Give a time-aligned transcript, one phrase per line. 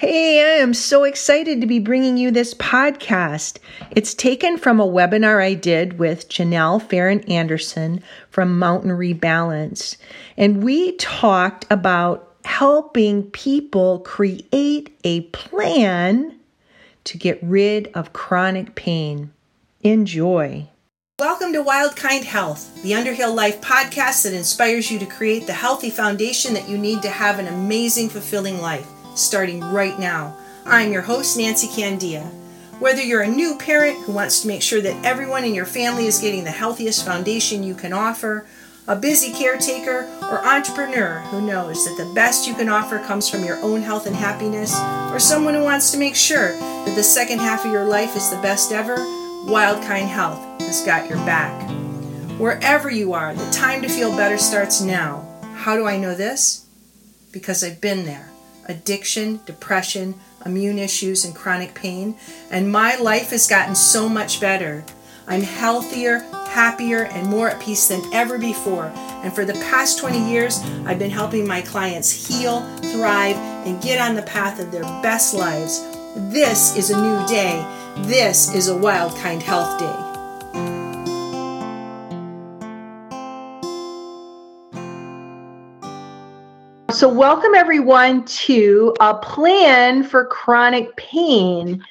[0.00, 3.58] Hey, I am so excited to be bringing you this podcast.
[3.90, 9.98] It's taken from a webinar I did with Janelle Farron Anderson from Mountain Rebalance.
[10.38, 16.34] And we talked about helping people create a plan
[17.04, 19.30] to get rid of chronic pain.
[19.82, 20.66] Enjoy.
[21.18, 25.52] Welcome to Wild Kind Health, the Underhill Life podcast that inspires you to create the
[25.52, 30.36] healthy foundation that you need to have an amazing, fulfilling life starting right now.
[30.66, 32.22] I'm your host, Nancy Candia.
[32.78, 36.06] Whether you're a new parent who wants to make sure that everyone in your family
[36.06, 38.46] is getting the healthiest foundation you can offer,
[38.88, 43.44] a busy caretaker, or entrepreneur who knows that the best you can offer comes from
[43.44, 44.74] your own health and happiness,
[45.12, 48.30] or someone who wants to make sure that the second half of your life is
[48.30, 48.96] the best ever,
[49.46, 51.70] Wildkind Health has got your back.
[52.38, 55.26] Wherever you are, the time to feel better starts now.
[55.56, 56.66] How do I know this?
[57.32, 58.29] Because I've been there
[58.70, 60.14] addiction, depression,
[60.46, 62.16] immune issues, and chronic pain,
[62.50, 64.84] and my life has gotten so much better.
[65.26, 68.92] I'm healthier, happier, and more at peace than ever before.
[69.22, 72.62] And for the past 20 years, I've been helping my clients heal,
[72.92, 75.80] thrive, and get on the path of their best lives.
[76.32, 77.64] This is a new day.
[78.08, 80.09] This is a Wild Kind Health Day.
[87.00, 91.82] So, welcome everyone to a plan for chronic pain.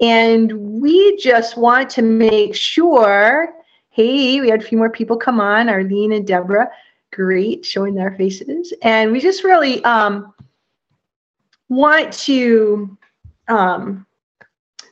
[0.00, 3.52] And we just want to make sure
[3.90, 6.70] hey, we had a few more people come on, Arlene and Deborah.
[7.12, 8.72] Great, showing their faces.
[8.80, 10.32] And we just really um,
[11.68, 12.96] want to
[13.48, 14.06] um,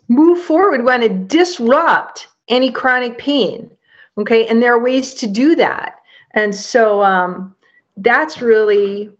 [0.08, 0.84] move forward.
[0.84, 3.70] Want to disrupt any chronic pain.
[4.18, 5.94] Okay, and there are ways to do that.
[6.32, 7.56] And so um,
[7.96, 9.10] that's really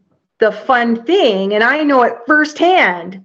[0.43, 1.55] the fun thing.
[1.55, 3.25] And I know it firsthand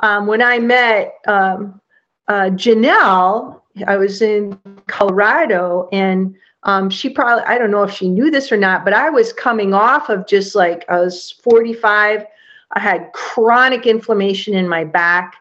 [0.00, 1.80] um, when I met um,
[2.28, 8.10] uh, Janelle, I was in Colorado and um, she probably, I don't know if she
[8.10, 12.26] knew this or not, but I was coming off of just like, I was 45.
[12.72, 15.36] I had chronic inflammation in my back,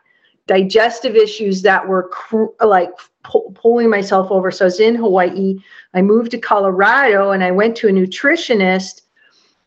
[0.47, 2.91] digestive issues that were cr- like
[3.24, 4.51] pu- pulling myself over.
[4.51, 5.59] So I was in Hawaii.
[5.94, 9.01] I moved to Colorado and I went to a nutritionist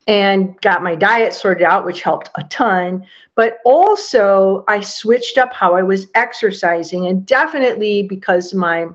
[0.06, 3.06] and got my diet sorted out, which helped a ton.
[3.34, 8.88] But also, I switched up how I was exercising, and definitely because my,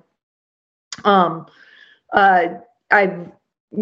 [1.05, 1.45] um,
[2.13, 2.47] uh,
[2.91, 3.31] I've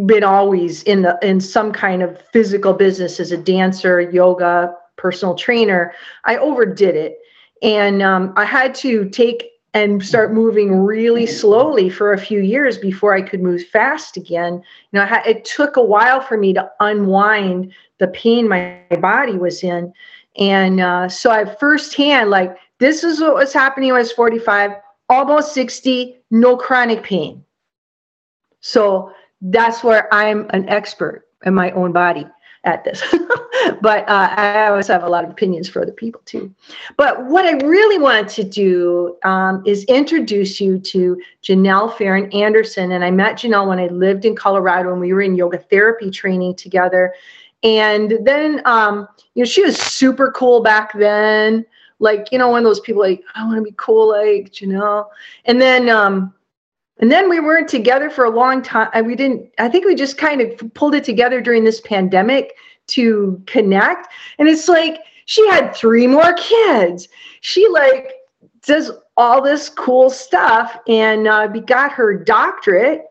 [0.06, 5.36] been always in the in some kind of physical business as a dancer, yoga, personal
[5.36, 5.94] trainer.
[6.26, 7.20] I overdid it,
[7.62, 12.78] and um, I had to take and start moving really slowly for a few years
[12.78, 14.64] before I could move fast again.
[14.94, 19.64] You know, it took a while for me to unwind the pain my body was
[19.64, 19.94] in.
[20.38, 24.72] And uh, so I firsthand, like, this is what was happening when I was 45,
[25.10, 27.44] almost 60, no chronic pain.
[28.62, 29.12] So
[29.42, 32.26] that's where I'm an expert in my own body
[32.66, 33.02] at this.
[33.82, 36.54] but uh, I always have a lot of opinions for other people too.
[36.98, 42.92] But what I really wanted to do um, is introduce you to Janelle Farron Anderson.
[42.92, 46.12] And I met Janelle when I lived in Colorado and we were in yoga therapy
[46.12, 47.14] training together.
[47.64, 51.66] And then, um, you know, she was super cool back then.
[52.00, 55.08] Like, you know, one of those people like, I want to be cool like Janelle.
[55.46, 56.34] And then, um,
[57.00, 58.90] and then we weren't together for a long time.
[59.06, 62.56] We didn't, I think we just kind of pulled it together during this pandemic
[62.88, 64.08] to connect.
[64.40, 67.10] And it's like she had three more kids.
[67.42, 68.14] She like
[68.66, 73.04] does all this cool stuff and uh, got her doctorate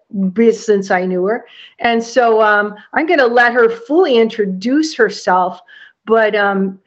[0.52, 1.46] since I knew her.
[1.78, 5.60] And so um, I'm going to let her fully introduce herself.
[6.06, 6.78] But um,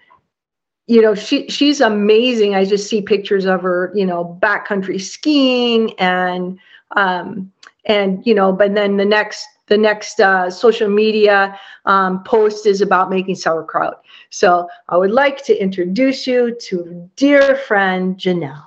[0.88, 2.56] you know she she's amazing.
[2.56, 6.58] I just see pictures of her, you know, backcountry skiing and
[6.96, 7.52] um,
[7.86, 12.82] and you know, but then the next the next uh, social media um, post is
[12.82, 14.02] about making sauerkraut.
[14.30, 18.64] So I would like to introduce you to dear friend Janelle.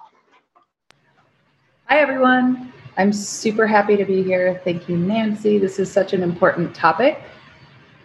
[1.86, 2.72] Hi everyone.
[2.98, 4.60] I'm super happy to be here.
[4.62, 5.58] Thank you, Nancy.
[5.58, 7.22] This is such an important topic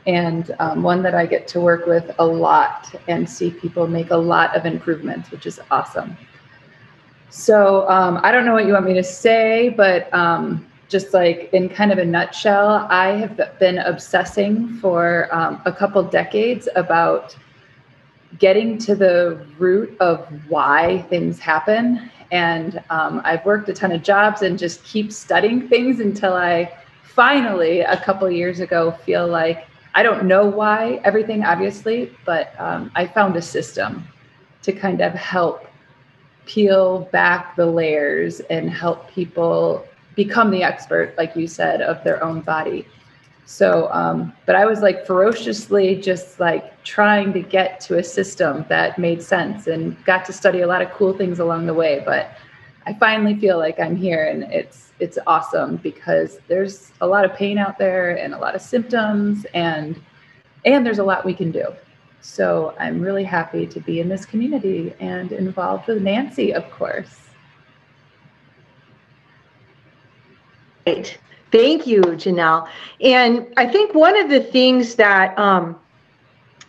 [0.07, 4.12] and um, one that I get to work with a lot and see people make
[4.12, 6.16] a lot of improvements, which is awesome.
[7.30, 11.50] So um, I don't know what you want me to say, but um, just like
[11.54, 17.36] in kind of a nutshell, I have been obsessing for um, a couple decades about
[18.38, 22.12] getting to the root of why things happen.
[22.31, 26.71] And um, I've worked a ton of jobs and just keep studying things until I
[27.04, 32.92] finally, a couple years ago, feel like I don't know why everything, obviously, but um,
[32.95, 34.06] I found a system
[34.63, 35.66] to kind of help
[36.45, 42.24] peel back the layers and help people become the expert, like you said, of their
[42.24, 42.88] own body.
[43.45, 48.65] So, um, but I was like ferociously just like trying to get to a system
[48.69, 52.01] that made sense and got to study a lot of cool things along the way.
[52.03, 52.31] But
[52.88, 57.33] I finally feel like I'm here and it's it's awesome because there's a lot of
[57.33, 60.01] pain out there and a lot of symptoms and
[60.65, 61.65] and there's a lot we can do.
[62.25, 67.30] So I'm really happy to be in this community and involved with Nancy, of course.
[70.86, 71.19] Great.
[71.51, 72.68] Thank you, Janelle.
[73.00, 75.80] And I think one of the things that, um,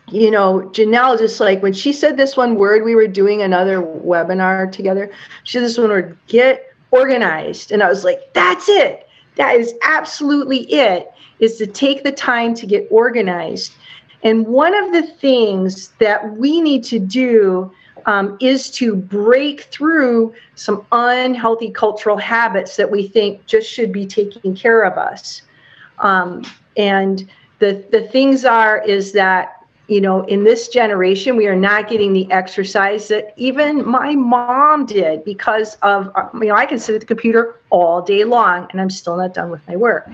[0.09, 3.81] you know, Janelle just like when she said this one word, we were doing another
[3.81, 5.11] webinar together.
[5.43, 7.71] She said this one word, get organized.
[7.71, 9.09] And I was like, that's it.
[9.35, 13.73] That is absolutely it, is to take the time to get organized.
[14.23, 17.71] And one of the things that we need to do
[18.05, 24.05] um, is to break through some unhealthy cultural habits that we think just should be
[24.05, 25.41] taking care of us.
[25.99, 26.43] Um,
[26.77, 27.29] and
[27.59, 32.13] the the things are is that you know in this generation we are not getting
[32.13, 36.95] the exercise that even my mom did because of uh, you know I can sit
[36.95, 40.09] at the computer all day long and I'm still not done with my work.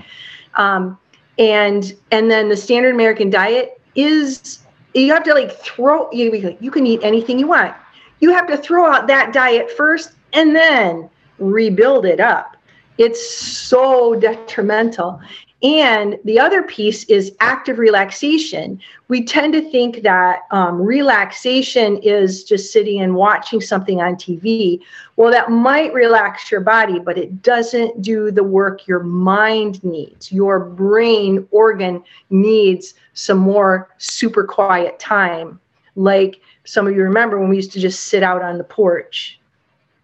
[0.54, 0.98] Um,
[1.38, 4.58] and and then the standard American diet is
[4.94, 7.74] you have to like throw you you can eat anything you want
[8.20, 11.08] you have to throw out that diet first and then
[11.38, 12.53] rebuild it up.
[12.98, 15.20] It's so detrimental.
[15.62, 18.78] And the other piece is active relaxation.
[19.08, 24.80] We tend to think that um, relaxation is just sitting and watching something on TV.
[25.16, 30.30] Well, that might relax your body, but it doesn't do the work your mind needs.
[30.30, 35.58] Your brain organ needs some more super quiet time,
[35.96, 39.38] like some of you remember when we used to just sit out on the porch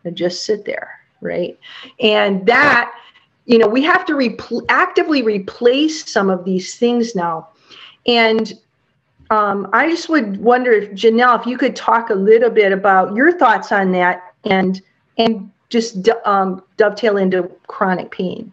[0.04, 1.58] and just sit there, right?
[2.00, 2.92] And that,
[3.46, 7.48] you know, we have to repl- actively replace some of these things now.
[8.06, 8.52] And
[9.30, 13.14] um, I just would wonder if Janelle, if you could talk a little bit about
[13.14, 14.80] your thoughts on that and
[15.18, 18.52] and just um, dovetail into chronic pain.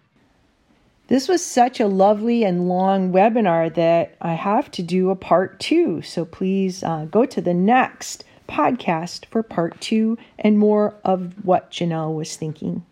[1.07, 5.59] This was such a lovely and long webinar that I have to do a part
[5.59, 6.01] two.
[6.01, 11.71] So please uh, go to the next podcast for part two and more of what
[11.71, 12.85] Janelle was thinking.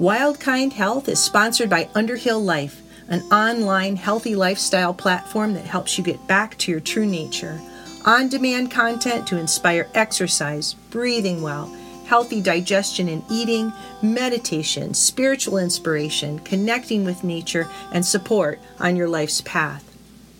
[0.00, 6.02] Wildkind Health is sponsored by Underhill Life, an online healthy lifestyle platform that helps you
[6.02, 7.60] get back to your true nature.
[8.06, 11.66] On demand content to inspire exercise, breathing well,
[12.06, 19.42] healthy digestion and eating, meditation, spiritual inspiration, connecting with nature, and support on your life's
[19.42, 19.84] path.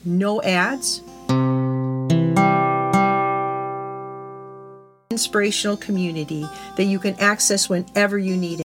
[0.07, 1.03] No ads.
[5.11, 6.49] Inspirational community
[6.79, 8.70] that you can access whenever you need it.